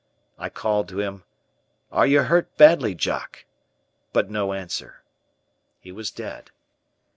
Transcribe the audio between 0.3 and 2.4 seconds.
I called to him, "Are you